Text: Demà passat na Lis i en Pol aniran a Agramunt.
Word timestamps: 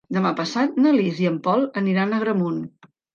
Demà 0.15 0.29
passat 0.37 0.79
na 0.85 0.93
Lis 0.95 1.19
i 1.25 1.27
en 1.31 1.37
Pol 1.47 1.67
aniran 1.83 2.17
a 2.17 2.17
Agramunt. 2.21 2.57